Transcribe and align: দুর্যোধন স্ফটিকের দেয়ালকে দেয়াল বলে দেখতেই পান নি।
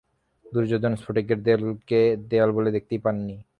দুর্যোধন 0.45 0.93
স্ফটিকের 0.95 1.39
দেয়ালকে 1.43 1.99
দেয়াল 2.29 2.49
বলে 2.51 2.69
দেখতেই 2.71 2.99
পান 3.03 3.15
নি। 3.27 3.35